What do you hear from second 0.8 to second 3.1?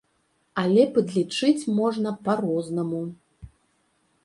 падлічыць можна па-рознаму.